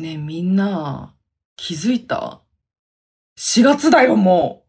[0.00, 1.14] ねえみんな、
[1.56, 2.42] 気づいた
[3.38, 4.64] ?4 月だよ、も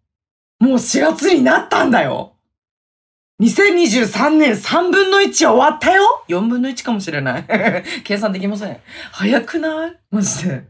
[0.60, 0.66] う。
[0.66, 2.36] もう4月になったんだよ。
[3.42, 7.46] 2023年3分の1終わったよ !4 分の1かもしれない。
[8.04, 8.80] 計算できません。
[9.12, 10.00] 早くない？
[10.12, 10.68] マジで。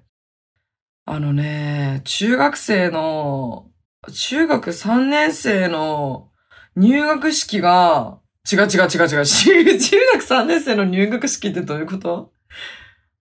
[1.06, 3.70] あのね、中学生の、
[4.14, 6.30] 中学3年生の
[6.78, 8.20] 入学式が、
[8.50, 9.26] 違う違う違う違う。
[9.28, 12.32] 中学3年生の入学式ってどういうこと？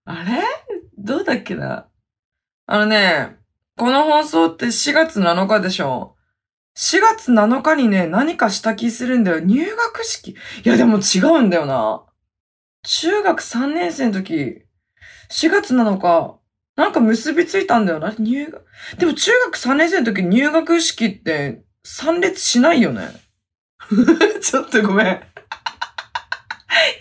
[0.05, 0.43] あれ？
[1.03, 1.89] どうだっけな？
[2.67, 3.37] あのね、
[3.77, 6.17] この放送って4月7日でしょ
[6.77, 9.41] ?4 月7日にね、何かした気するんだよ。
[9.41, 10.31] 入学式。
[10.31, 12.05] いや、でも違うんだよな。
[12.83, 14.63] 中学3年生の時、
[15.31, 16.39] 4月7日、
[16.77, 18.15] なんか結びついたんだよな。
[18.19, 18.65] 入学。
[18.99, 23.09] でも中学3年生の時入学式って参列しないよね。
[24.43, 25.21] ちょっとごめん。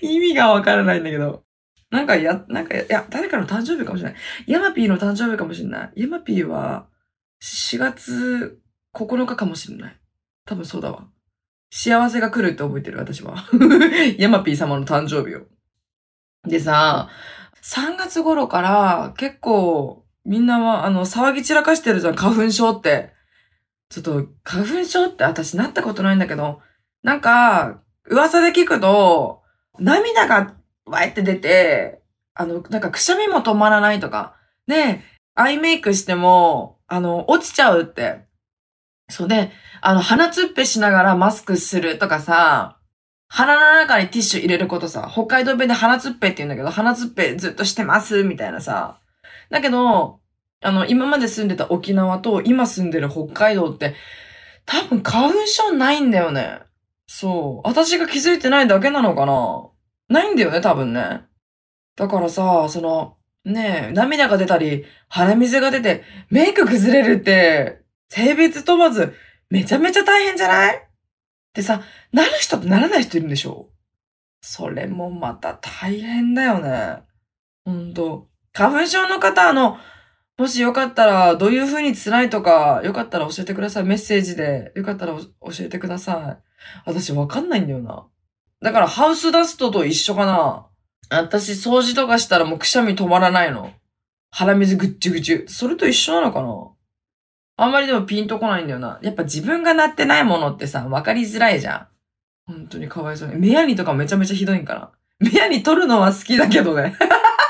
[0.01, 1.43] 意味がわからないんだけど。
[1.91, 4.19] なんかや、なんか、いや、誰かの誕生日かもしれない。
[4.47, 5.91] ヤマピーの誕生日かもしれない。
[5.95, 6.87] ヤマピーは、
[7.41, 8.59] 4月
[8.93, 9.99] 9日かもしれない。
[10.45, 11.07] 多分そうだわ。
[11.71, 13.35] 幸せが来るって覚えてる、私は。
[14.17, 15.47] ヤマピー様の誕生日を。
[16.47, 17.09] でさ、
[17.63, 23.13] 3月頃から結構みんなは、あの、騒ぎ散らかしてるじゃん、花粉症って。
[23.89, 26.61] ちょっと、花粉症って私なったことないんだけど、
[27.01, 29.41] なんか、噂で聞くと、
[29.79, 30.53] 涙が
[30.89, 32.01] わーって出て、
[32.33, 34.35] あの、なんかくしゃみも止まらないとか、
[34.67, 35.01] で、
[35.35, 38.25] アイメイクしても、あの、落ちちゃうって。
[39.09, 39.51] そうで、
[39.81, 42.79] あの、鼻つっぺしながらマスクするとかさ、
[43.27, 48.99] 鼻の中にティッシュ入れることさ、北海道弁で鼻つっぺって言うんだけど、鼻つっぺずっとしてますみたいなさ。
[49.49, 50.19] だけど、
[50.61, 53.95] あの、今まで住んでた沖縄と今住んでる北海道って、
[54.65, 56.59] 多分花粉症ないんだよね。
[57.07, 57.67] そう。
[57.67, 59.69] 私が気づいてないだけなのかな
[60.09, 61.21] ないんだよね、多分ね。
[61.95, 69.13] だからさ、その、ねえ、涙が出たり、鼻水が出て、メイク崩れるって、性別問わず、
[69.49, 70.87] めちゃめちゃ大変じゃない？
[71.53, 73.69] でさ、なる人とならない人いるんでしょ？
[74.41, 76.99] それもまた大変だよね。
[77.65, 78.27] ほんと。
[78.53, 79.77] 花粉症の方、あの、
[80.37, 83.83] もしよかったら、どういう風に辛いとか、よかったら教えてください。
[83.83, 85.25] メッセージで、よかったら教
[85.59, 86.43] えてください。
[86.85, 88.07] 私わかんないんだよな。
[88.61, 90.65] だからハウスダストと一緒かな。
[91.09, 93.71] 私掃除とかしたらもうくしゃみ止まらないの。
[94.31, 95.45] 鼻水ぐっちゅぐちゅ。
[95.47, 96.71] それと一緒なのかな
[97.57, 98.99] あんまりでもピンとこないんだよな。
[99.01, 101.87] やっぱ自分がなってないものってさ、わかりづらいじゃん。
[102.45, 103.35] 本当にかわいそうに。
[103.35, 104.91] 目やにとかめちゃめちゃひどいんかな。
[105.19, 106.95] 目やに取るのは好きだけどね。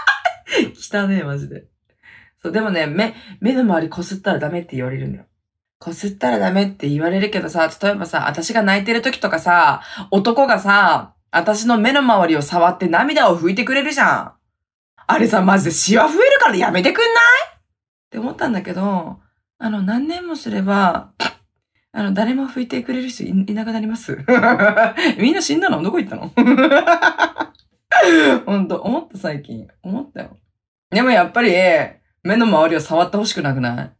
[0.75, 1.65] 汚ねえ、マジで。
[2.41, 5.25] そう、でもね、目、目の周りこすったらダメって言われるんだよ。
[5.79, 9.81] こすったらダメって言われるけどさ、例えばさ、私が泣いてる時とかさ、
[10.11, 14.33] 男がさ、私の目の周りを触って涙を拭いてくれるじゃん。
[15.07, 17.13] あれさ、マジでシワ増えるからやめてくんない？
[17.55, 17.59] っ
[18.11, 19.19] て思ったんだけど、
[19.57, 21.13] あの、何年もすれば、
[21.91, 24.17] あの、誰も拭いてくれる人いなくなります。
[25.17, 25.81] みんな死んだの？
[25.81, 26.31] どこ行ったの？
[28.45, 29.67] ほんと、思った最近。
[29.81, 30.37] 思ったよ。
[30.91, 31.53] でもやっぱり、
[32.23, 33.91] 目の周りを触ってほしくなくない？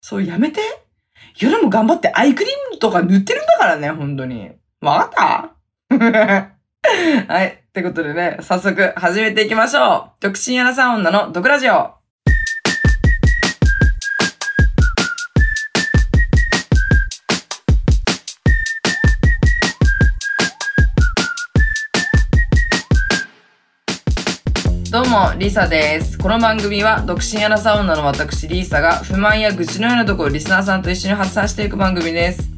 [0.00, 0.60] そう、やめて？
[1.38, 4.50] 夜も頑張ってアイクリームとか塗ってるんだからね、本当に。
[4.80, 5.50] わか
[5.90, 6.52] った？
[7.28, 7.46] はい。
[7.46, 10.20] ってことでね、早速始めていきましょう。
[10.20, 11.95] 独身アラサー女の毒ラジオ。
[24.96, 26.16] どうも、リサです。
[26.16, 32.48] この番組は、独身アラサー女の私、リーサが、不満や愚痴のようなところをリスナーさんと一緒に発散していく番組です。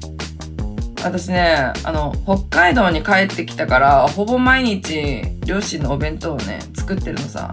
[1.03, 7.53] 私ね、あの、北海道に帰ってきたから、ほぼ毎日、両親のお弁当をね、作ってるのさ。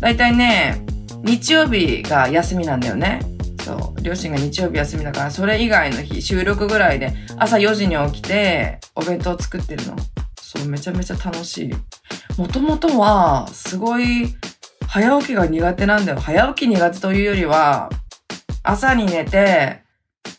[0.00, 0.80] だいたいね、
[1.22, 3.20] 日曜日が休みなんだよね。
[3.66, 4.00] そう。
[4.00, 9.94] 両親が日曜日休みだから、それ以外の日、収録ぐらいで、朝4時に起きて、お弁当を作ってるの。
[10.56, 11.74] そう、めちゃめちゃ楽しい。
[12.40, 14.34] もともとは、すごい、
[14.86, 16.20] 早起きが苦手なんだよ。
[16.20, 17.90] 早起き苦手というよりは、
[18.62, 19.82] 朝に寝て、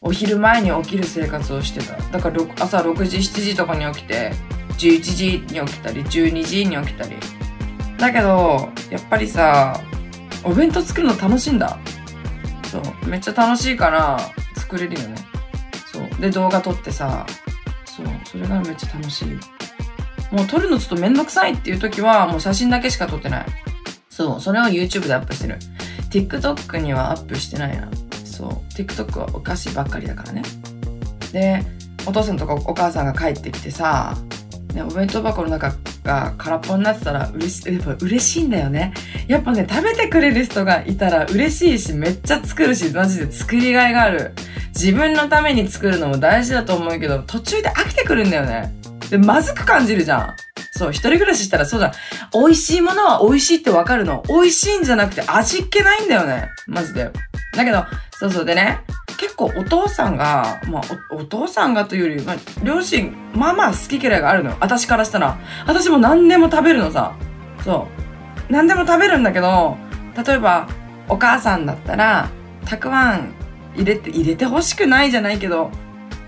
[0.02, 1.96] お昼前に起きる生活をしてた。
[2.12, 4.32] だから朝6時、7時とかに起きて、
[4.78, 7.18] 11時に起きたり、12時に起きたり。
[7.98, 9.80] だけど、やっぱりさ、
[10.44, 11.80] お弁当作るの楽しいんだ。
[12.72, 13.08] そう。
[13.08, 14.20] めっちゃ楽しいから
[14.56, 15.16] 作れるよね。
[15.92, 16.22] そう。
[16.22, 17.26] で、動画撮ってさ、
[17.86, 18.06] そう。
[18.24, 19.40] それがめっちゃ楽しい。
[20.32, 23.46] もう撮るのちょっとめんどくさいっていう時は、もう写真だけしか撮ってない。
[24.10, 25.58] そう、それを YouTube でアップしてる。
[26.10, 27.90] TikTok にはアップしてないな。
[28.26, 30.44] そう、TikTok はお菓子ばっかりだからね。
[31.32, 31.64] で、
[32.06, 34.16] お父さんとかお母さんが帰ってきてさ、
[34.74, 38.94] ね、お弁当箱の中が空っぽになってたら嬉しやっぱ嬉しいんだよね。
[39.28, 44.34] やっぱね、食べてくれる人がいたら嬉しいし、めっちゃ作るし、マジで作りがいがある。
[44.76, 48.74] 自分のために作るのも大事だと思うけど、途中で飽きてくるんだよね。
[49.10, 50.36] で、まずく感じるじゃん。
[50.72, 51.94] そう、一人暮らししたらそうだ。
[52.34, 54.24] 美味しいものは美味しいってわかるの。
[54.28, 56.50] 美味しいんじゃなくて味っ気ないんだよね。
[56.68, 57.12] マジで。
[57.54, 58.82] だけど、そうそうでね、
[59.18, 60.82] 結構お父さんが、まあ
[61.12, 64.58] お、お父さんがというより、まあ、両親、まあまあ好き嫌いがあるのよ。
[64.60, 65.38] 私からしたら。
[65.66, 67.14] 私も何でも食べるのさ。
[67.64, 67.88] そ
[68.50, 68.52] う。
[68.52, 69.78] 何でも食べるんだけど、
[70.26, 70.68] 例えば、
[71.10, 72.30] お母さんだったら、
[72.66, 73.34] たくあん
[73.76, 75.72] 入れて、入れて欲しくないじゃないけど、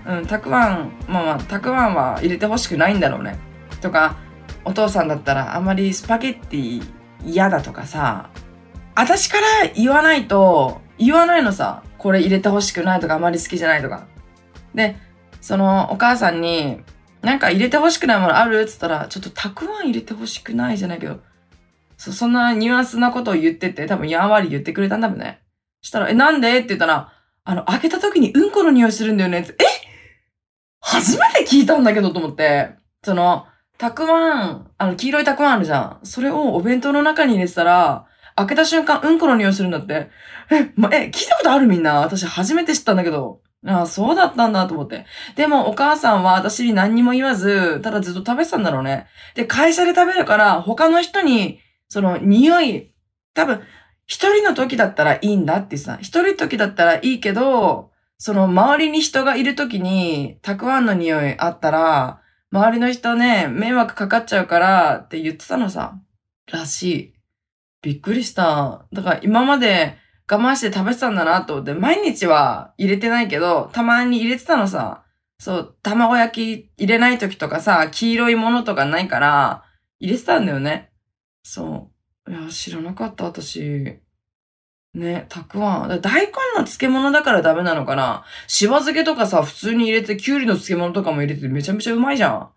[0.06, 3.38] うん、たくあん、まあまあ、たくあんは入れて欲しくないんだろうね。
[3.80, 4.16] とか、
[4.64, 6.82] お父さんだったら、あまりスパゲッティ
[7.24, 8.30] 嫌だとかさ、
[8.94, 11.82] 私から言わないと、言わないのさ。
[11.96, 14.06] これ入れてほしくないとかあまり好きじゃないとか。
[14.74, 14.96] で、
[15.42, 16.80] そのお母さんに、
[17.20, 18.60] なんか入れてほしくないものある？
[18.60, 21.20] って言ったら、ちょっとたくあん入れてほしくないじゃないけど、
[21.98, 25.40] そ、そんなニュアンスなことを言ってて、多分やんわり言ってくれたんだもんね。
[25.82, 26.58] したら、え、なんで？
[26.58, 27.12] って言ったら、
[27.44, 29.64] あの、開けた時にうんこの匂いするんだよねって、え？
[30.90, 32.70] 初めて聞いたんだけどと思って、
[33.04, 33.46] その、
[33.78, 36.00] たくあん、あの、黄色いたくあんあるじゃん。
[36.02, 38.06] それをお弁当の中に入れてたら、
[38.36, 40.10] 開けた瞬間、うんこの匂いするんだって。
[40.50, 42.00] え、ま、え、聞いたことあるみんな？
[42.00, 43.40] 私初めて知ったんだけど。
[43.66, 45.04] ああ、そうだったんだと思って。
[45.36, 49.06] でもお母さんは私に何にも言わず、ただずっと食べてたんだろうね。
[49.34, 52.94] で、会社で食べるから、他の人に、その匂い、
[53.34, 53.60] 多分、
[54.06, 57.89] 一人の時だったらいいんだってさ、一人時だったらいいけど、
[58.20, 62.20] その周りに人がいる時に、たくあんの匂いあったら、
[62.52, 65.98] 周りの人ね、迷惑かかっちゃうからって言ってたのさ。
[66.52, 67.14] らしい。
[67.80, 68.84] びっくりした。
[68.92, 69.96] だから今まで
[70.30, 75.06] 我慢して食べてたんだなと思って、毎日は入れてないけど、たまに入れてたのさ。
[75.38, 79.64] そう、卵焼き入れない時とかさ、黄色いものとかないから、
[79.98, 80.92] 入れてたんだよね。
[81.42, 81.90] そ
[82.26, 82.30] う。
[82.30, 83.98] いや、知らなかった、私。
[84.94, 86.00] ね、たくあん。
[86.00, 88.24] 大根の漬物だからダメなのかな？
[88.48, 92.50] しば漬けとかさ、普通に入れて、きゅうりの漬物とかも入れてめちゃめちゃうまいじゃん。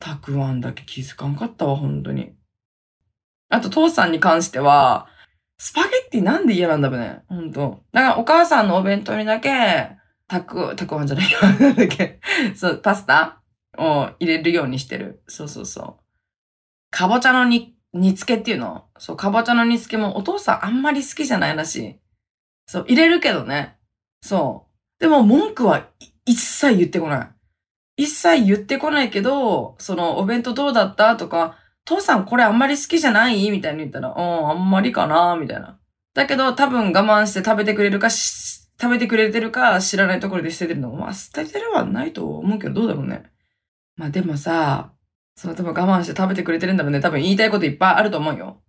[0.00, 2.32] たくあんだけ気づかんかったわ、本当に。
[3.48, 5.06] あと、父さんに関しては、
[5.58, 7.22] スパゲッティなんで嫌なんだろうね。
[7.28, 7.84] ほんと。
[7.92, 11.38] だからお母さんのお弁当にだけ、たく、たくあんじゃないよ。
[11.42, 12.18] なんだっけ。
[12.56, 13.40] そう、パスタ
[13.78, 15.22] を入れるようにしてる。
[15.28, 16.02] そうそうそう。
[16.90, 18.84] かぼちゃの煮、煮付けっていうの？
[18.98, 21.96] そう、かぼちゃの煮付けもお父さんあんまり好きじゃないらしい。
[22.66, 23.76] そう、入れるけどね。
[24.22, 25.02] そう。
[25.02, 25.88] でも文句は
[26.24, 27.28] 一切言ってこない。
[28.04, 31.16] 一切言ってこないけど、そのお弁当どうだった？
[31.16, 33.50] とか、父さんこれあんまり好きじゃない？
[33.50, 35.36] みたいに言ったら、うん、あんまりかな？
[35.36, 35.78] みたいな。
[36.14, 40.90] だけど多分我慢して食べてくれるか食べてくれてるか知らないところで捨ててるの。
[40.92, 43.24] まあ捨ててるはないと思うけどどうだろうね。
[43.96, 44.92] まあでもさ、
[45.34, 47.00] その多分我慢して食べてくれてるんだろうね。
[47.00, 48.60] 多分言いたいこといっぱいあると思うよ。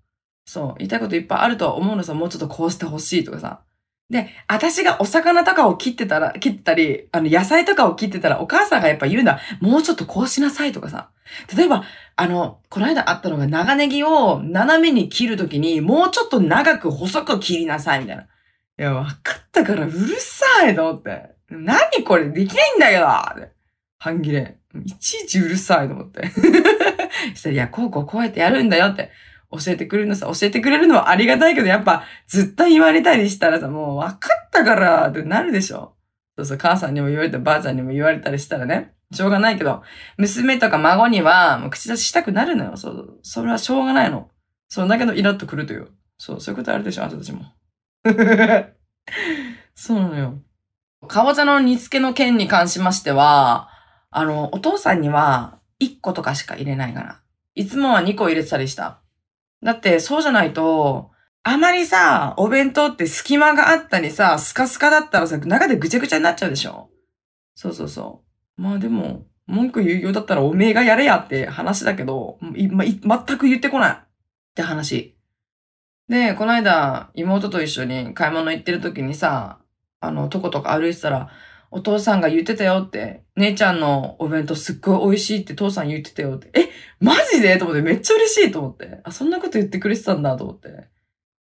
[0.46, 0.76] そう。
[0.78, 3.62] 言いたいこといっぱいあると思うのさ、もうちょっとこうしてほしいとかさ。
[4.10, 9.40] で、私がお魚とかを切ってたら、切ったり、あの、野菜とかを切ってたら、お母さんがやっぱ言うんだ。
[9.62, 11.10] もうちょっとこうしなさいとかさ。
[11.56, 11.84] 例えば、
[12.16, 18.24] あの、この間あったのが長ネギを斜めに切るときに、もうちょっと長く細く切りなさいみたいな。
[18.24, 18.28] い
[18.78, 21.32] や、わかったからうるさいと思って。
[21.50, 23.08] 何これできないんだよ
[24.04, 24.58] 半切れ。
[24.84, 26.28] いちいちうるさいと思って。
[27.36, 29.12] したら、いや、こうこうこうやってやるんだよって。
[29.50, 35.96] 教えてくれるのさ、教えてくれるのはありがたいけど、やっぱずっと言われたりしたらさ、もう分かったからってなるでしょ。
[36.36, 39.84] そうそう、母さんにも言われた、ばあちゃんにも言われたりしたらね、しょうがないけど、
[40.18, 42.76] 娘とか孫にはもう口出ししたくなるのよ。
[42.76, 44.30] そう、それはしょうがないの。
[44.68, 45.88] そうだけどイラッとくるという。
[46.18, 47.46] そう、そういうことあるでしょ、あんたたちも。
[49.76, 50.40] そうなのよ。
[51.08, 53.70] かぼちゃの煮付けの件に関しましては、
[54.16, 57.20] あの、お父さんには1個とかしか入れないから。
[57.56, 59.00] いつもは2個入れてたりした。
[59.64, 61.12] だってそうじゃないと、
[61.44, 66.90] あまりさ、お弁当って隙間があったりさ、スカスカだったらさ、中でぐちゃぐちゃになっちゃうでしょ
[67.56, 68.24] そうそうそ
[68.58, 68.62] う。
[68.62, 72.38] まあでも、文句言うようだったらおめえがやれやって話だけど、
[72.72, 73.98] ま、全く言ってこないっ
[74.56, 75.18] て話。
[76.08, 79.60] で、この間、妹と一緒に買い物行ってる時にさ、
[80.00, 81.30] あの、とことか歩いてたら、
[81.76, 87.58] お父さんが言ってたよって、姉ちゃんのお弁当すっごい美味しいって父さん言ってたよって、え、マジで？
[87.58, 89.02] と思ってめっちゃ嬉しいと思って。
[89.04, 90.70] あ、そんなこと言ってくれてたんだと思って。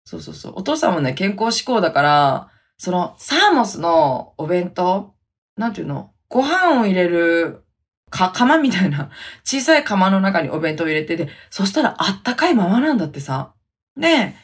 [0.03, 0.53] そうそうそう。
[0.57, 5.15] お父さんもね、健康志向だから、その、サーモスのお弁当
[5.55, 6.11] なんていうの？
[6.27, 7.63] ご飯を入れる、
[8.09, 9.09] か、釜みたいな、
[9.45, 13.53] 小さい釜の中にお弁当を入れてて、そしたらあったかいままなんだってさ。
[13.97, 14.35] で、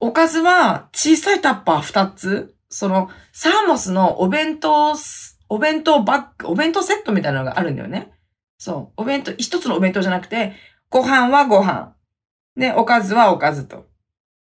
[0.00, 4.94] おかずは小さいタッパー二つその、サーモスのお弁当、
[5.48, 8.12] お弁当バッグ、お弁当セットみたいなのがあるんだよね。
[8.58, 9.00] そう。
[9.00, 10.52] お弁当、一つのお弁当じゃなくて、
[10.90, 11.94] ご飯はご飯。
[12.54, 13.86] で、おかずはおかずと。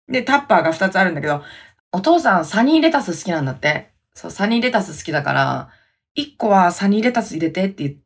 [0.08, 1.44] で、タッパーが2つあるんだけど、
[1.92, 3.92] お父さんサニーレタス好きなんだって。
[4.14, 5.70] そう、サニーレタス好きだから、
[6.18, 7.98] 1個はサニーレタス入れてってい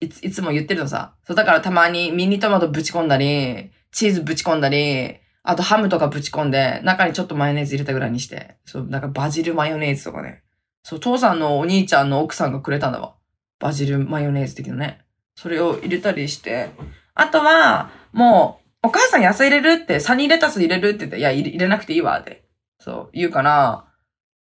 [0.00, 1.14] いつも言ってるのさ。
[1.24, 8.58] そう、だからたまにミニトマトぶち込んだり、チーズぶち込んだり、あとハムとかぶち込んで、中にちょっとマヨネーズ入れたぐらいにして。
[8.66, 10.42] そう、なんかバジルマヨネーズとかね。
[10.82, 13.14] そう、父さんのお兄ちゃんの奥さんがくれたんだわ。
[13.58, 15.06] バジルマヨネーズ的なね。
[15.36, 16.68] それを入れたりして。
[17.14, 22.44] あとは、もう、お母さん野菜入れるって、サニーレタス入れるって言って、いや、入れなくていいわって。
[22.78, 23.86] そう、言うから、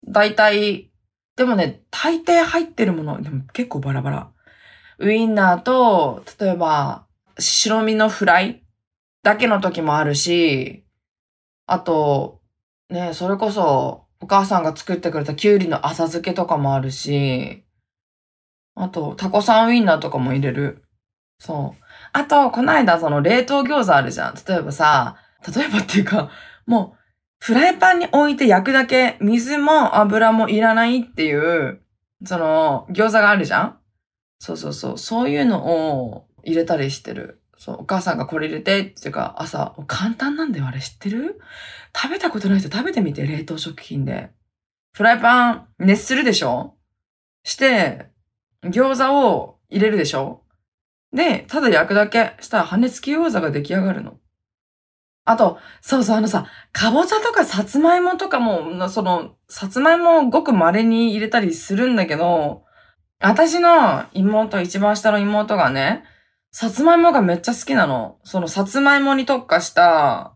[0.07, 0.89] だいたい、
[1.35, 4.31] でもね、大抵入ってるもの、でも結構バラバラ。
[4.99, 7.07] ウインナーと、例えば、
[7.37, 8.63] 白身のフライ
[9.21, 10.82] だけの時もあるし、
[11.65, 12.41] あと、
[12.89, 17.65] ね、それこそ、お母さんが作ってくれたキュウリの浅漬けとかもあるし、
[18.75, 20.83] あと、タコさんウインナーとかも入れる。
[21.39, 21.83] そう。
[22.13, 24.35] あと、この間、その冷凍餃子あるじゃん。
[24.47, 25.17] 例えばさ、
[25.55, 26.31] 例えばっていうか、
[26.65, 26.99] もう、
[27.39, 31.81] フライパンに置いて焼くだけ、水も油もいらないっていう、
[32.23, 33.79] その、餃子があるじゃん
[34.39, 34.97] そうそうそう。
[34.97, 37.42] そういうのを入れたりしてる。
[37.63, 41.39] そう、お母さんがこれ入れてっていうか、朝、簡単なんだよ、あれ知ってる？
[41.95, 44.31] 食べたことない人食べてみて、冷凍食品で。
[44.91, 46.75] フライパン熱するでしょ？
[47.45, 48.07] して、
[48.65, 50.41] 餃子を入れるでしょ？
[51.13, 54.17] で、ただ焼くだけしたら羽根付き餃子が出来上がるの。
[55.23, 62.65] あと、そうそう、あのさ、かぼちゃとかさつまいもとかも、その、さつまいもをごく稀に入れたりするんだけど、
[63.21, 66.03] 私の妹、一番下の妹がね、
[66.53, 68.19] さつまいもがめっちゃ好きなの。
[68.23, 70.35] そのさつまいもに特化した、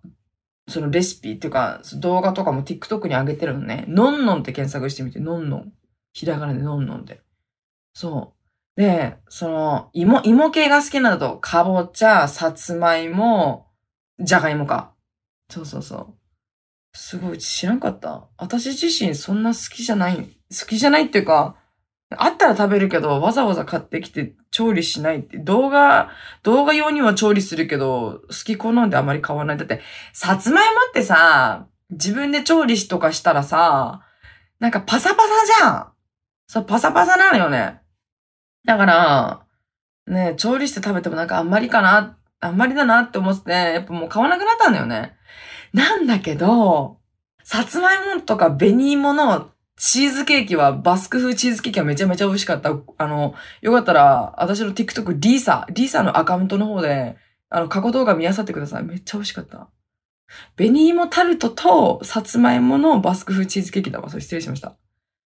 [0.68, 3.86] そのレシピっていうか、動画とかも TikTok に上げてるのね。
[3.88, 5.74] のんのんって検索してみて、のんのん。
[6.14, 7.22] ひらがなでのんのんで。
[7.94, 8.34] そ
[8.76, 8.82] う。
[8.82, 13.68] で、その、芋、芋系が好きなんだと、かぼちゃ、さつまいも、
[14.20, 14.96] じゃがいもか。
[15.52, 16.16] そうそうそう。
[16.94, 18.28] すごい、知らんかった。
[18.38, 21.58] 私自身そんな好きじゃない、好きじゃないっていうか、
[22.10, 26.10] あったら食べるけど、わざわざ買ってきて調理しないって、動画、
[26.42, 29.58] 動画用には調理するけど、好き好んであまり買わない。
[29.58, 29.82] だって、
[30.14, 34.02] さつまいもってさ、自分で調理しとかしたらさ、
[34.60, 35.88] なんかパサパサじゃん。
[36.48, 37.82] そう、パサパサなのよね。
[38.66, 39.46] だから、
[40.08, 45.16] ね、調理して食べてもなんかあんまりかな、あんまりだなって思って、やっぱもう買わなくなったんだよね。
[45.72, 46.98] なんだけど、
[47.44, 52.72] さつまいもとか紅芋のチーズケーキは、バスク風チーズケーキはめちゃめちゃ美味しかった。
[52.98, 57.16] あの、よかったら、私の TikTok リーサ、リーサのアカウントの方で、
[57.50, 58.84] あの、過去動画見漁ってください。
[58.84, 59.70] めっちゃ美味しかった。
[60.58, 64.10] 紅芋タルトと、さつまいものバスク風チーズケーキだわ。
[64.10, 64.76] それ失礼しました。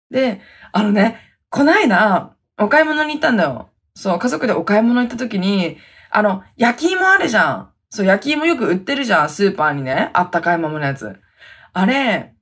[0.10, 0.42] で、
[0.72, 3.70] あのね、こないだ、お買い物に行ったんだよ。
[3.96, 5.78] そう、家族でお買い物行った時に、
[6.10, 7.72] あの、焼き芋あるじゃん。
[7.90, 10.10] そう、焼き芋よく売ってるじゃん、スーパーにね。
[10.14, 11.16] あったかいままのやつ。
[11.74, 12.34] あれ、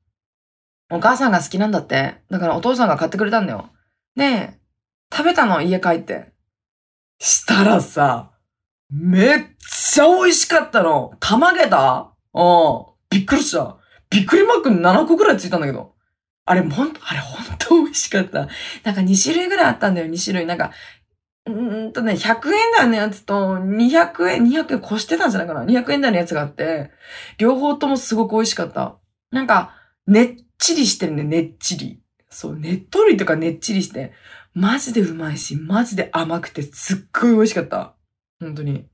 [0.90, 2.22] お母さんが好きなんだって。
[2.30, 3.70] だからお父さんが買ってくれたんだよ。
[4.16, 4.60] で、
[5.12, 6.32] 食べたの、家帰って。
[7.20, 8.32] したらさ、
[8.90, 11.14] めっちゃ美味しかったの。
[11.20, 12.14] たまげた？
[12.34, 12.86] うん。
[13.10, 13.78] びっくりした。
[14.10, 15.94] びっくりマーク7個ぐらいついたんだけど。
[16.46, 18.48] あれ、ほんと、あれ、ほんと美味しかった。
[18.84, 20.46] なんか2種類ぐらいあったんだよ、2種類。
[20.46, 20.72] なんか、
[21.46, 26.92] うんとね、100円台のやつと200円、200円越してたんじゃないかな ?200 円台のやつがあって、
[27.38, 28.98] 両方ともすごく美味しかった。
[29.32, 29.74] なんか、
[30.06, 32.00] ねっちりしてるね、ねっちり。
[32.30, 34.14] そう、ねっとりとかねっちりして、
[34.54, 37.96] マジでうまいし、マジで甘くてすっごい美味しかった。
[38.40, 38.88] 本当に。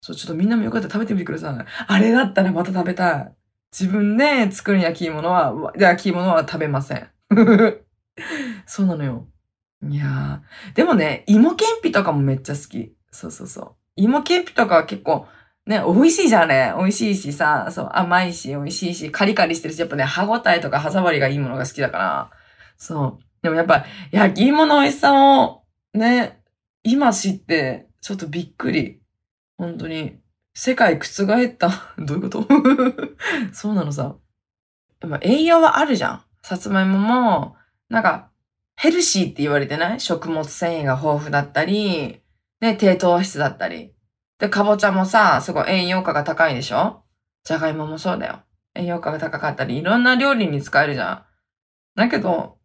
[0.00, 1.64] そう、ちょっとみんなもよかったら食べてみてください。
[1.86, 3.34] あれだったらまた食べたい。
[3.72, 7.08] 自分で作る焼き芋のは、焼き芋のは食べません。
[8.66, 9.28] そうなのよ。
[9.86, 10.76] いやー。
[10.76, 12.94] でもね、芋けんぴとかもめっちゃ好き。
[13.10, 13.74] そうそうそう。
[13.96, 15.26] 芋けんぴとかは結構、
[15.68, 16.72] ね、美味しいじゃんね。
[16.78, 22.30] 美味しいしさ、そう、甘いし、美味しいし、カリカリしてるし、やっぱね、歯ごたえとか歯触りがいいものが好きだから。
[22.78, 23.24] そう。
[23.42, 26.40] でもやっぱ、焼き芋の美味しさを、ね、
[26.84, 29.00] 今知って、ちょっとびっくり。
[29.58, 30.16] 本当に。
[30.54, 31.70] 世界覆った。
[31.98, 32.46] どういうこと？
[33.52, 34.16] そうなのさ。
[35.00, 36.22] でも栄養はあるじゃん。
[36.42, 37.56] さつまいもも、
[37.90, 38.30] なんか、
[38.74, 40.00] ヘルシーって言われてない？
[40.00, 42.22] 食物繊維が豊富だったり、
[42.62, 43.92] ね、低糖質だったり。
[44.38, 47.02] で、かぼちゃもさ、すごい栄養価が高いでしょ？
[47.44, 48.42] じゃがいももそうだよ。
[48.74, 51.24] 栄養価が高かったり、いろんな料理に使えるじゃん。
[51.96, 52.58] だけど、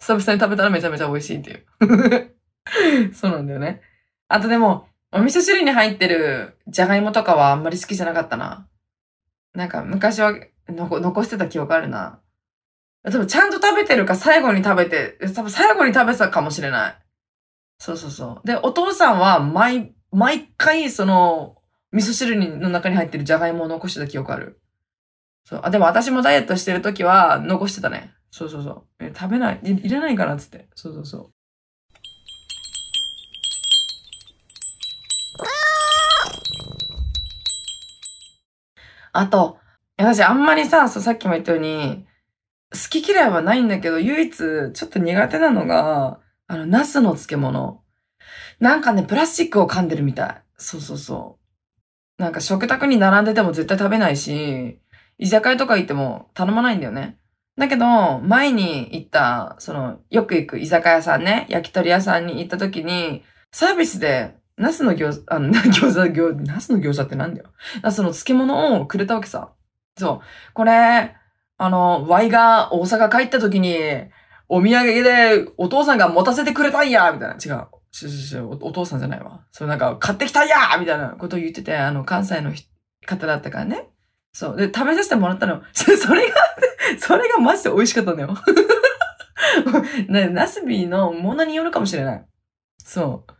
[0.00, 2.34] 久々に食べたらめちゃめちゃ美味しいっていう。
[3.14, 3.82] そうなんだよね。
[4.28, 8.66] あとでも、お味噌汁に入ってるじゃがいもとかはあんまり好きじゃなかったな。
[9.54, 10.34] なんか昔は
[10.68, 12.18] 残してた記憶あるな。
[13.04, 16.94] 多分ちゃんと食べてるか最後に食べて、多分最後に食べたかもしれない。
[17.78, 18.46] そうそうそう。
[18.46, 21.56] で、お父さんは毎、毎回その、
[21.90, 24.60] 味噌汁にの中に入ってるじゃがいもを残してた記憶ある。
[25.44, 25.60] そう。
[25.64, 28.14] あ、でも私もダイエットしてるときは残してたね。
[28.30, 28.84] そうそうそう。
[29.00, 30.68] え、食べない、いいらないかなっつって。
[30.74, 31.32] そうそうそう。
[39.14, 39.58] あと、
[39.98, 42.06] 私あんまりさ、さっきも言ったように、
[42.72, 47.81] 好き嫌いはないんだけど、唯一ちょっと苦手なのが、あの、ナスの漬物。
[48.62, 50.42] なんかね、プラスチックを噛んでるみたい。
[50.56, 51.36] そうそうそ
[52.16, 52.22] う。
[52.22, 54.78] なんか食卓に並んでても絶対食べないし、
[55.18, 57.18] 居酒屋とか行っても頼まないんだよね。
[57.58, 67.48] だけど、前に行った、その、よく行く居酒屋さんね、焼き鳥屋さんに行った時に、サービスで、ナスの餃子、あの、 餃子、餃子ナスの餃子ってなんだよ。
[67.82, 69.50] ナスの漬物をくれたわけさ。
[69.98, 70.52] そう。
[70.54, 71.16] これ、
[71.58, 73.76] あの、ワイが大阪帰った時に、
[74.48, 77.36] お土産でお父さんが持たせてくれたんやみたいな。
[77.44, 77.66] 違う。
[77.92, 79.44] しししおお父さんじゃないわ。
[79.52, 82.52] それなんか、買ってきたんやみたいなことを言ってて、あの、関西の
[83.06, 83.88] 方だったからね。
[84.32, 84.56] そう。
[84.56, 85.62] で、食べさせてもらったの。
[85.72, 86.34] それが、
[86.98, 88.34] それがマジで美味しかったんだよ。
[90.08, 92.24] なナスビーのものによるかもしれない。
[92.78, 93.32] そう。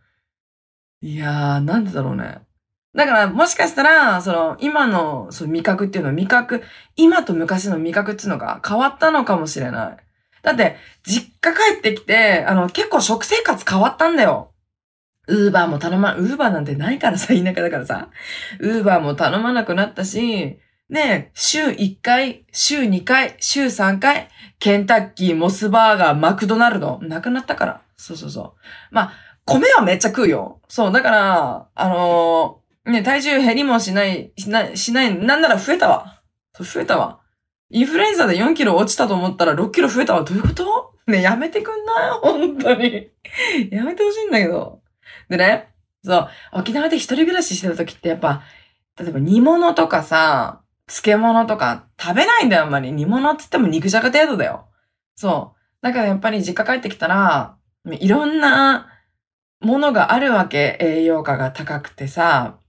[1.05, 2.41] いやー、なんでだろうね。
[2.95, 6.63] だから、もしかしたら、その、今の、その味覚っていうのは味覚、
[6.95, 9.97] 今と昔の味覚っていうのが変わったのかもしれない。
[10.43, 14.51] だって、実家帰ってきて、あの、結構食生活変わったんだよ。
[15.27, 18.09] ウーバーも頼ま、ウーバーなんてないからさ、田舎だからさ。
[18.59, 20.59] ウーバーも頼まなくなったし、
[20.89, 24.27] ね、週1回、週2回、週3回、
[24.59, 27.81] ケンタッキー、モスバーガー、マクドナルド、なくなったから。
[27.95, 28.59] そうそうそう。
[28.91, 29.13] まあ、
[29.45, 30.61] 米はめっちゃ食うよ。
[30.67, 36.21] そう、だから、あのーね、体重減りもしない、しない、しない、なんなら増えたわ。
[36.59, 37.21] 増えたわ。
[37.69, 40.23] インフルエンザで4キロ落ちたと思ったら6キロ増えたわ。
[40.23, 40.93] どういうこと？
[41.07, 43.09] ね、やめてくんなよ、本当に。
[43.71, 44.81] やめてほしいんだけど。
[45.29, 48.43] でね、そう、沖縄で一人暮らししてた時ってやっぱ、
[48.97, 52.91] 例えば煮物とかさ、漬物とか食べないんだよ、あんまり。
[52.91, 54.67] 煮物って言っても肉じゃが程度だよ。
[55.15, 55.59] そう。
[55.81, 58.87] だからやっぱり実家帰ってきたら、いろんな
[59.59, 60.77] ものがあるわけ。
[60.79, 62.59] 栄養価が高くてさ、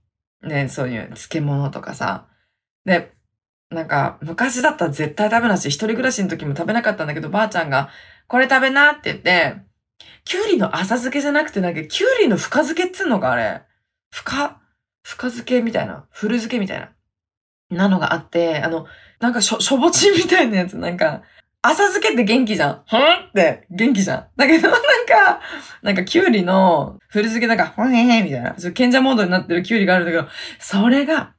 [0.41, 2.27] ね、そういう漬物とかさ。
[2.83, 3.14] で、
[3.75, 7.89] なんか、昔だったら絶対食べないし、一人暮らしの時も食べなかったんだけど、ばあちゃんが、
[8.27, 9.57] これ食べなって言って、
[10.23, 13.61] きゅうりの浅漬けじゃなくて、なんか、きゅうりの深漬けっつうのか、あれ。
[14.09, 14.59] 深、
[15.03, 16.05] 深漬けみたいな。
[16.09, 16.89] 古漬けみたいな。
[17.69, 18.87] なのがあって、あの、
[19.19, 21.21] なんかしょ、しょぼちみたいなやつ、なんか、
[21.61, 22.83] 浅漬けって元気じゃん。
[22.85, 23.29] はん？
[23.29, 24.27] って元気じゃん。
[24.35, 25.41] だけど、なんか、
[25.83, 28.53] なんか、きゅうりの古漬けなんか、ほんへへみたいな。
[28.53, 30.27] 賢者モードになってるきゅうりがあるんだけど、
[30.59, 31.34] それが、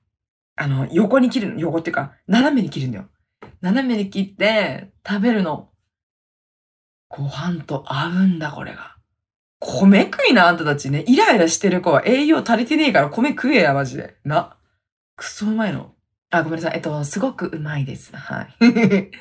[0.56, 1.60] あの、横に切るの。
[1.60, 3.08] 横っていうか、斜めに切るんだよ。
[3.60, 5.68] 斜めに切って、食べるの。
[7.08, 8.96] ご飯と合うんだ、これが。
[9.60, 11.04] 米食いな、あんたたちね。
[11.06, 14.16] イライラしてる子は栄養足りてねえから米食えや、マジで。
[14.24, 14.56] な。
[15.14, 15.94] くそうまいの。
[16.30, 16.76] あ、ごめんなさい。
[16.76, 18.14] えっと、すごくうまいです。
[18.16, 19.10] はい。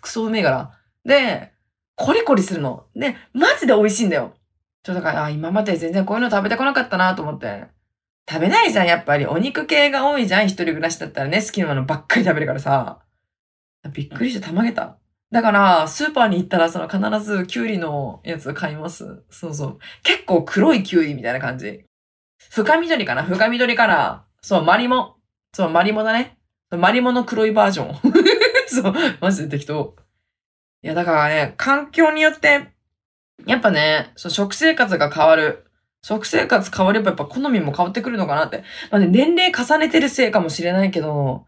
[0.00, 0.78] くそうめえから。
[1.04, 1.52] で、
[1.96, 2.86] コリコリするの。
[2.94, 4.34] で、マジで美味しいんだよ。
[4.82, 7.66] ちょっと、だから、今まで全然こういうの食べてこなかったなと思って。
[8.30, 9.26] 食べないじゃん、やっぱり。
[9.26, 11.42] お肉系が多いじゃん、一人暮らしだったらね。
[11.42, 13.00] 好きなものばっかり食べるからさ。
[13.92, 14.98] びっくりしてたまげた。
[15.32, 19.24] だから、スーパーに行ったら、その必ずキュウリのやつ買います。
[19.30, 19.78] そうそう。
[20.04, 21.84] 結構黒いキュウリみたいな感じ。
[22.50, 23.24] 深緑かな？
[23.24, 25.16] 深緑から、そう、マリモ。
[25.52, 26.38] そう、マリモだね。
[26.70, 27.94] マリモの黒いバージョン。
[28.68, 29.96] そう、マジで適当。
[30.82, 32.68] いや、だからね、環境によって、
[33.46, 35.69] やっぱね、そう食生活が変わる。
[36.02, 38.64] 食生活変わればやっぱ好みも変わってくるのかなって。
[38.90, 41.46] まあね、年齢重ねてるせいかもしれないけど、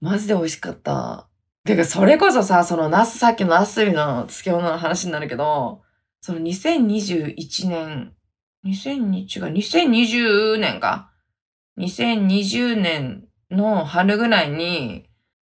[0.00, 1.28] マジで美味しかった。
[1.64, 5.82] てか、それこそさ、そのナス、さっきのナスビの漬物の話になるけど、
[6.20, 8.12] その2021年、
[8.66, 11.10] 2020が、2020年か。
[11.78, 15.08] 2020年の春ぐらいに、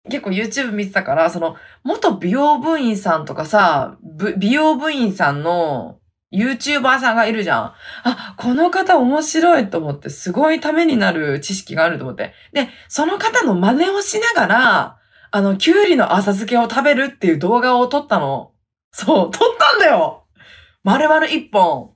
[0.10, 3.98] 結構 YouTube 見てたから、その、元美容部員さんとかさ、
[4.38, 6.00] 美容部員さんの
[6.34, 7.74] YouTuber さんがいるじゃん。
[8.04, 12.34] あ、この方面白いと思って、すごいためになる知識があると思って。
[12.54, 14.98] で、その方の真似をしながら、
[15.32, 18.52] あの、キュウリの浅漬けを食べるっていう動画を撮ったの。
[18.92, 20.26] そう、撮ったんだよ
[20.84, 21.92] 丸々一本。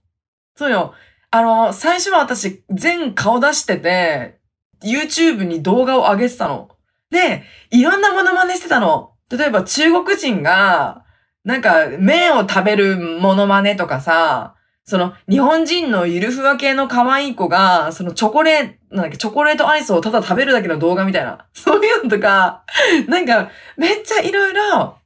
[0.56, 0.94] そうよ。
[1.32, 4.40] あの、最初は私、全顔出してて、
[4.84, 6.70] YouTube に動画を上げてたの。
[7.12, 9.14] で、いろんなモノマネしてたの。
[9.32, 11.06] 例えば中国人が、
[11.44, 21.46] なんか、麺を食べるモノマネとかさ、その、日本人のゆるふわ系の可愛い子が、そのチョコレート、なんだっけ、チョコレートアイスをただ食べるだけの動画みたいな。
[21.54, 22.64] そういうのとか、
[23.08, 24.98] なんか、めっちゃいろいろ、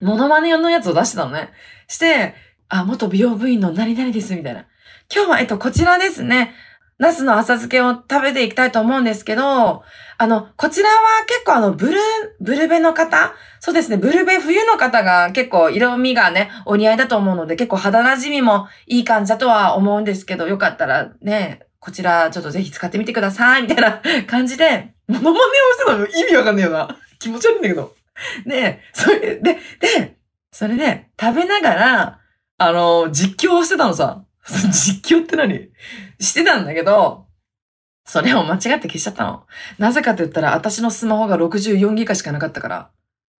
[0.00, 1.50] モノマネ用のやつを出してたのね。
[1.88, 2.34] して、
[2.68, 4.66] あ、元美容部員の何々です、みたいな。
[5.12, 6.54] 今日は、えっと、こちらですね。
[6.98, 9.82] ナスの浅漬けを食べていきたいと思うんですけど、
[10.18, 10.94] あの、こちらは
[11.26, 12.00] 結構あの、ブル、
[12.40, 13.34] ブルベの方？
[13.60, 25.42] そうですね、ブルベ冬の方が結構色味がね、お似合いだと思うので、結構肌馴染みもいい感じだとは思うんですけど、よかったらね、こちらちょっとぜひ使ってみてください、みたいな 感じで、モノマネを
[25.74, 26.96] してたの意味わかんないよな。
[27.18, 27.94] 気持ち悪いんだけど。
[28.46, 30.16] で、それで、で、
[30.50, 32.18] それで、食べながら、
[32.58, 34.22] あの、実況をしてたのさ。
[34.46, 35.68] 実況って何？
[36.20, 37.26] してたんだけど、
[38.04, 39.46] それを間違って消しちゃったの。
[39.78, 42.90] なぜかと言ったら、私のスマホが64ギガしかなかったから。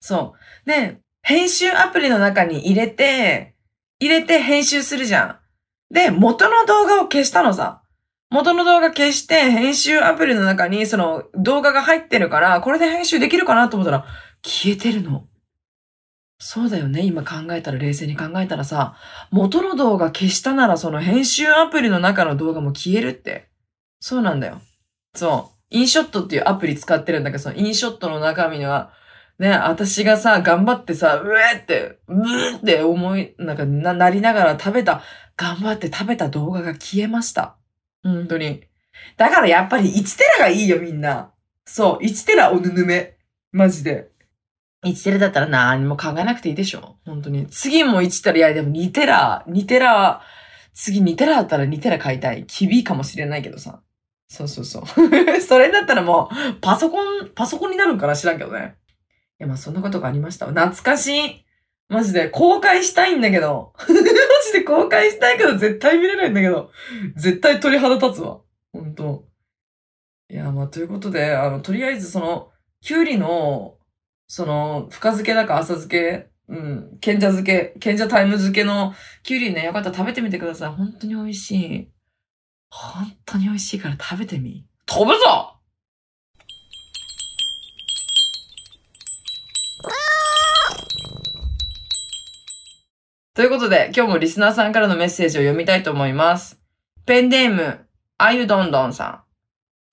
[0.01, 0.35] そ
[0.67, 0.69] う。
[0.69, 3.55] で、編集アプリの中に入れて、
[4.01, 5.25] 入れて編集するじゃ
[5.91, 5.95] ん。
[5.95, 7.83] で、元の動画を消したのさ。
[8.29, 14.05] 元の動画消して、編集アプリの中にその動画が入ってるから、これで編集できるかなと思ったら、
[14.45, 15.29] 消えてるの。
[16.39, 17.03] そうだよね。
[17.03, 18.97] 今考えたら、冷静に考えたらさ、
[19.31, 23.49] 元の動画消したならその編集アプリの中の動画も消えるって。
[24.01, 24.61] そうなんだよ。
[25.15, 25.57] そう。
[25.71, 28.93] インショットっていうアプリ使ってるんだけど、そのインショットの中身には、
[29.39, 35.03] ね、私がさ、頑張ってさ、うえって、うーって思い、なんかな、なりながら食べた、
[35.37, 37.57] 頑張って食べた動画が消えました。
[38.03, 38.63] 本当に。
[39.17, 41.33] だからやっぱり1テラがいいよ、みんな。
[41.65, 43.17] そう、1テラおぬぬめ。
[43.53, 44.11] マジで。
[44.85, 47.47] 1テラだったら何も考えなくていいでしょ本当に。
[47.47, 50.23] 次も1テラ、いやでも2テラ、2テラ、
[50.75, 52.45] 次2テラだったら2テラ買いたい。
[52.45, 53.83] 厳いかもしれないけどさ。
[54.29, 54.85] そうそうそう。
[55.41, 58.77] それだったらもう、パソコン、パソコンになるんかな知らんけどね。
[59.39, 60.47] いや、まあそんなことがありました。
[60.47, 61.45] 懐かしい。
[61.89, 63.73] マジで、公開したいんだけど。
[63.89, 66.71] マジで公開したいけど、絶対見れないんだけど。
[67.17, 68.41] 絶対鳥肌立つわ。
[68.73, 69.25] ほんと。
[70.29, 72.51] いや、まあということで、あの、とりあえずその、
[72.83, 73.76] キュウリの、
[74.29, 80.69] その、深漬けだか浅漬け、うん、賢者漬け、賢者タイム漬けのキュウリね、よかったら食べてみてください。
[80.71, 81.89] 本当に美味しい。
[82.71, 84.67] 本当に美味しいから食べてみ。
[84.87, 85.57] 飛ぶぞ
[93.35, 96.59] ということで、今日もリスナーさんからのメッセージを読みたいと思います。
[97.05, 97.87] ペンネーム、
[98.17, 99.26] あゆどんどんさん。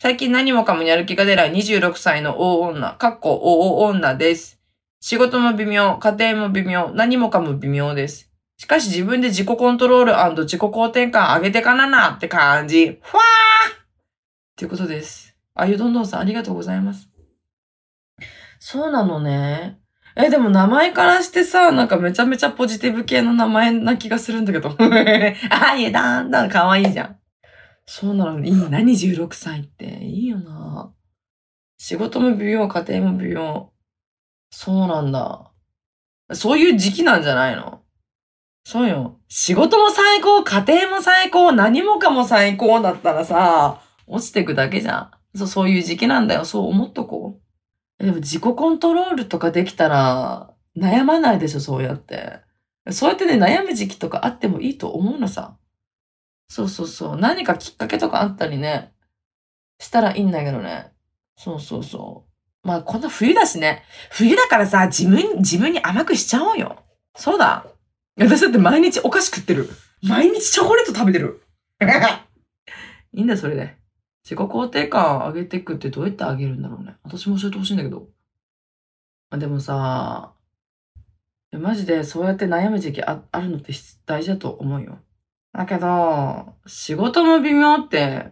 [0.04, 4.60] 最近何もかもやる気が出ない26歳の大女、かっこ大女です。
[5.00, 8.30] 仕事も微妙、家庭も微妙、何もかも微妙です。
[8.58, 13.00] しかし自分で自己コントロール自己肯定感上げてかななって感じ。
[13.02, 13.86] ふわーっ
[14.58, 15.38] ていうことです。
[15.54, 17.08] あゆどんどんさんありがとうございます。
[18.60, 19.80] そうなのね。
[20.18, 24.76] え、でも名前からしてさ、なんかめちゃめちゃポジティブ系の名前な気がするんだけど。
[25.50, 27.23] あ、いえ、だんだん可愛いじゃん。
[27.86, 30.04] そうなのいいな、26歳って。
[30.06, 30.94] いいよな。
[31.78, 33.72] 仕事も微妙、家庭も微妙。
[34.52, 35.52] そうなんだ。
[36.32, 37.82] そういう時期なんじゃないの？
[38.66, 39.20] そうよ。
[39.28, 45.38] 仕事も最高、家庭も最高、何もかも最高だったらさ、落ちてくだけじゃん。
[45.38, 46.46] そう、そういう時期なんだよ。
[46.46, 47.42] そう思っとこ
[48.00, 48.04] う。
[48.06, 52.40] でも自己コントロールとかできたら、悩まないでしょ、そうやって。
[52.92, 55.58] そうやってね、悩む時期とかあってもいいと思うのさ。
[56.54, 57.18] そうそうそう。
[57.18, 58.94] 何かきっかけとかあったりね、
[59.80, 60.92] したらいいんだけどね。
[61.36, 62.28] そうそうそ
[62.64, 62.68] う。
[62.68, 63.82] まあ、こんな冬だしね。
[64.12, 66.78] 冬だからさ、自分、自分に甘くしちゃおうよ。
[67.16, 67.66] そうだ。
[68.20, 69.68] 私だって毎日お菓子食ってる。
[70.04, 71.42] 毎日チョコレート食べてる。
[73.14, 73.76] いいんだ、それで。
[74.24, 76.98] 自己肯定感上げていくってどうやって上げるんだろうね。
[77.02, 78.02] 私も教えてほしいんだけど。
[79.32, 80.34] まあでもさ、
[81.52, 83.74] マジでそうやって悩む時期ああるのって
[84.06, 85.00] 大事だと思うよ。
[85.54, 88.32] だけど、仕事も微妙って、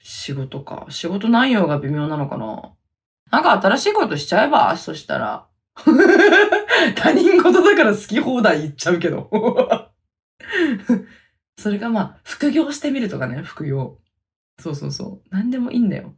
[0.00, 0.86] 仕事か。
[0.88, 2.72] 仕事内容が微妙なのかな。
[3.30, 5.46] なんか新しいことしちゃえばそしたら。
[6.96, 9.30] 他人事だから好き放題言っちゃうけど。
[11.58, 13.98] それがまあ、副業してみるとかね、副業。
[14.58, 15.28] そうそうそう。
[15.30, 16.14] 何でもいいんだよ。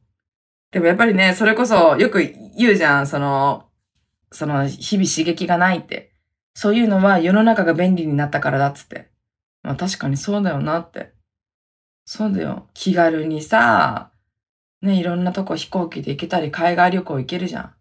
[0.70, 2.20] でもやっぱりね、それこそよく
[2.56, 3.68] 言うじゃん、その、
[4.30, 6.12] その日々刺激がないって。
[6.54, 9.10] そういうのは世の中が便利になったからだっつって。
[9.62, 11.12] まあ確かにそうだよなって。
[12.04, 12.68] そうだよ。
[12.74, 14.12] 気軽にさ、
[14.82, 17.74] ね、いろんなとこ飛行機で行けたり、海外旅行行けるじゃん。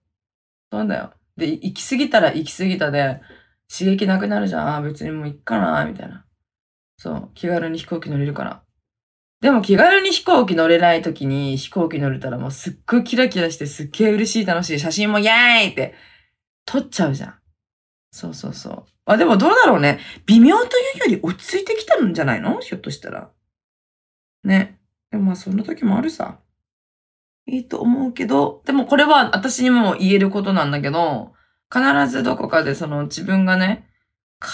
[0.72, 1.14] そうだよ。
[1.38, 3.22] で、行き過ぎたら行き過ぎたで、
[3.72, 4.76] 刺激なくなるじゃん。
[4.76, 6.26] あ別にもう行っかな、みたいな。
[6.98, 7.32] そう。
[7.34, 8.64] 気軽に飛行機乗れるから。
[9.42, 15.30] でも気軽に飛行機乗れない時に飛行機乗れたらもうすっごいキラキラしてすっげえ嬉しい楽しい写真もイェー
[15.66, 15.94] イって
[16.66, 17.36] 撮っちゃうじゃん。
[18.12, 18.86] そうそうそう。
[19.12, 20.00] あ、でもどうだろうね。
[20.26, 22.60] 微妙というより落ち着いてきたんじゃないの？
[22.60, 23.30] ひょっとしたら。
[24.44, 24.80] ね。
[25.12, 26.40] でもまあそんな時もあるさ。
[27.48, 31.34] いいと思うけど、でもこれは私にも言えることなんだけど、
[31.74, 33.88] 必ずどこかでその自分がね、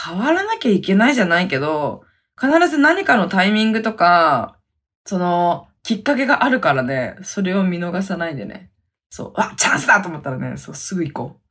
[0.07, 2.03] 変わらなきゃいけないじゃないけど、
[2.39, 4.57] 必ず何かのタイミングとか、
[5.05, 8.71] そのきっかけがあるからね、それを見逃さないでね。
[9.09, 11.44] そう、あ、チャンスだと思ったらね、そう、すぐ行こう。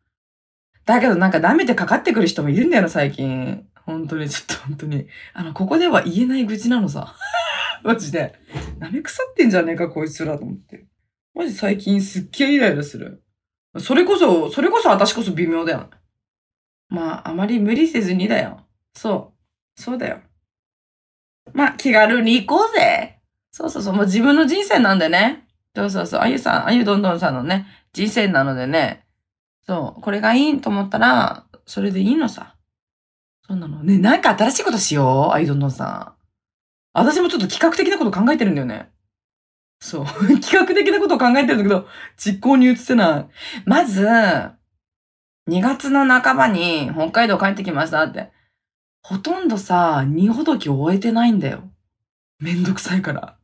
[0.84, 3.66] だけどなんか舐めてかかってくる人もいるんだよな、最近。
[3.86, 5.06] 本当に、ちょっと本当に。
[5.34, 7.14] あの、ここでは言えない愚痴なのさ。
[7.84, 8.34] マジで。
[8.78, 10.86] 舐め腐ってんじゃねえか、こいつらと思って。
[11.34, 13.22] マジ最近すっげえイライラする。
[13.78, 15.90] それこそ、それこそ私こそ微妙だよ。
[16.88, 18.60] まあ、あまり無理せずにだよ。
[18.94, 19.34] そ
[19.76, 19.80] う。
[19.80, 20.20] そうだよ。
[21.52, 23.18] まあ、気軽に行こうぜ。
[23.50, 23.94] そうそうそう。
[23.94, 25.46] もう自分の人生なんでね。
[25.74, 26.20] そうそうそう。
[26.20, 29.03] あゆさん、あゆどんどんさんのね、人生なのでね。
[29.66, 30.00] そう。
[30.00, 32.54] これがいいと思ったら、それでいいのさ。
[33.46, 33.82] そうなの。
[33.82, 35.34] ね、なんか新しいことしよう。
[35.34, 36.14] あゆどんどんさ。
[36.92, 38.90] 私もちょっと企画的なこと考えてるんだよね。
[39.80, 40.06] そう。
[40.40, 43.26] 企画的なことを考えてるんだけど、実行に移せない。
[43.66, 48.32] まず、2月の半ばに北海道帰ってきましたって。
[49.02, 51.70] ほとんどさ、荷ほどき終えてないんだよ。
[52.38, 53.36] めんどくさいから。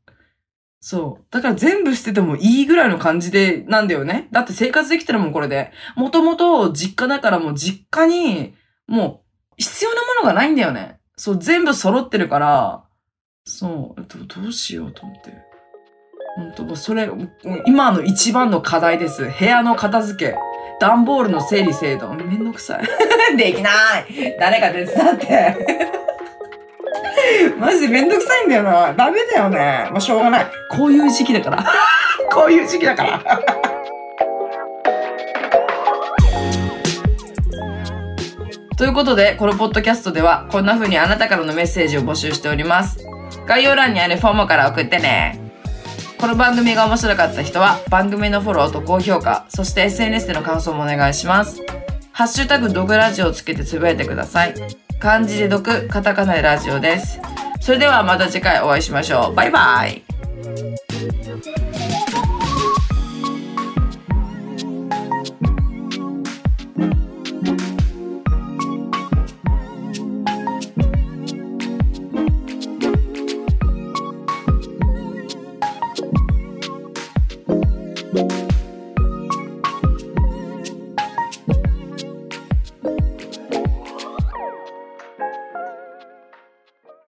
[0.80, 1.24] そう。
[1.30, 4.28] だから全部捨ててもいいぐらいの感じで、なんだよね。
[4.32, 5.72] だって生活できてるもん、これで。
[5.94, 8.54] もともと実家だからもう実家に、
[8.86, 10.98] もう必要なものがないんだよね。
[11.16, 12.84] そう、全部揃ってるから、
[13.44, 15.32] そう、どどうしようと思って。
[16.36, 17.10] 本当もうそれ、
[17.66, 19.24] 今の一番の課題です。
[19.38, 20.38] 部屋の片付け。
[20.80, 22.24] 段ボールの整理整頓。
[22.24, 22.88] めんどくさい。
[23.36, 25.99] できない誰か手伝って。
[27.58, 28.94] マジでめんどくさいんだよな。
[28.94, 29.88] ダメだよね。
[29.90, 30.46] まあ、しょうがない。
[30.70, 31.64] こういう時期だから。
[32.32, 33.20] こういう時期だから。
[38.76, 42.98] ということで、このポッドキャストでは、こんな風にあなたからのメッセージを募集しております。
[43.46, 45.38] 概要欄にあるフォームから送ってね。
[46.20, 51.62] この番組が面白かった人は番組のフォローと高評価、そして SNS での感想もお願いします。
[52.12, 54.54] ハッシュタグドグラジオをつけてつぶやいてください。
[55.00, 57.18] 漢字で読、カタカナでラジオです。
[57.58, 59.34] それではまた次回お会いしましょう。
[59.34, 60.02] バイバイ。